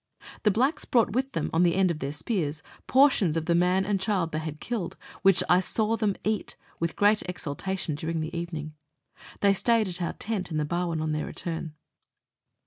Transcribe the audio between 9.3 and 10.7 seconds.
They stayed at our tent at the